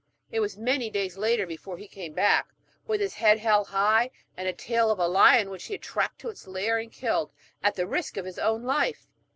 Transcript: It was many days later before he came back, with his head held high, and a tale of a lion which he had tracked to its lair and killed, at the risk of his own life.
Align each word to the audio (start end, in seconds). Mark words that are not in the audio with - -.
It 0.31 0.39
was 0.39 0.57
many 0.57 0.89
days 0.89 1.15
later 1.15 1.45
before 1.45 1.77
he 1.77 1.87
came 1.87 2.13
back, 2.13 2.47
with 2.87 2.99
his 3.01 3.13
head 3.13 3.37
held 3.37 3.67
high, 3.67 4.09
and 4.35 4.47
a 4.47 4.51
tale 4.51 4.89
of 4.89 4.97
a 4.97 5.05
lion 5.07 5.51
which 5.51 5.65
he 5.65 5.75
had 5.75 5.83
tracked 5.83 6.17
to 6.21 6.29
its 6.29 6.47
lair 6.47 6.79
and 6.79 6.91
killed, 6.91 7.31
at 7.61 7.75
the 7.75 7.85
risk 7.85 8.17
of 8.17 8.25
his 8.25 8.39
own 8.39 8.63
life. 8.63 9.05